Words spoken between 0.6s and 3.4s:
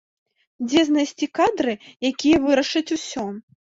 Дзе знайсці кадры, якія вырашаць усё?